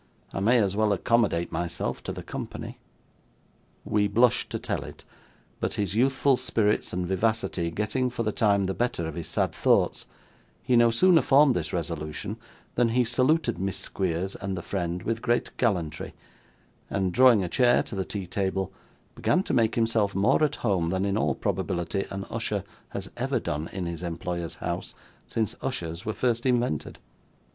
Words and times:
I 0.33 0.39
may 0.39 0.57
as 0.57 0.75
well 0.75 0.93
accommodate 0.93 1.51
myself 1.51 2.01
to 2.05 2.11
the 2.11 2.23
company.' 2.23 2.79
We 3.85 4.07
blush 4.07 4.49
to 4.49 4.57
tell 4.57 4.83
it; 4.83 5.05
but 5.59 5.75
his 5.75 5.93
youthful 5.93 6.37
spirits 6.37 6.91
and 6.91 7.05
vivacity 7.07 7.69
getting, 7.69 8.09
for 8.09 8.23
the 8.23 8.31
time, 8.31 8.63
the 8.63 8.73
better 8.73 9.05
of 9.07 9.13
his 9.13 9.27
sad 9.27 9.53
thoughts, 9.53 10.07
he 10.63 10.75
no 10.75 10.89
sooner 10.89 11.21
formed 11.21 11.55
this 11.55 11.71
resolution 11.71 12.37
than 12.73 12.89
he 12.89 13.03
saluted 13.03 13.59
Miss 13.59 13.77
Squeers 13.77 14.33
and 14.35 14.57
the 14.57 14.63
friend 14.63 15.03
with 15.03 15.21
great 15.21 15.55
gallantry, 15.57 16.15
and 16.89 17.13
drawing 17.13 17.43
a 17.43 17.47
chair 17.47 17.83
to 17.83 17.93
the 17.93 18.03
tea 18.03 18.25
table, 18.25 18.73
began 19.13 19.43
to 19.43 19.53
make 19.53 19.75
himself 19.75 20.15
more 20.15 20.43
at 20.43 20.55
home 20.65 20.89
than 20.89 21.05
in 21.05 21.15
all 21.15 21.35
probability 21.35 22.07
an 22.09 22.25
usher 22.31 22.63
has 22.89 23.11
ever 23.17 23.39
done 23.39 23.67
in 23.71 23.85
his 23.85 24.01
employer's 24.01 24.55
house 24.55 24.95
since 25.27 25.55
ushers 25.61 26.07
were 26.07 26.13
first 26.13 26.47
invented. 26.47 26.97